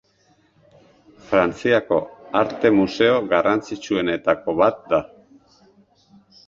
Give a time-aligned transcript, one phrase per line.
[1.31, 1.99] Frantziako
[2.41, 5.05] arte museo garrantzitsuenetako bat da.